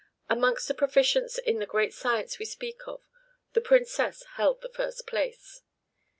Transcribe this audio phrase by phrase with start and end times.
[0.29, 3.03] Amongst the proficients in the great science we speak of,
[3.53, 5.61] the Princess held the first place.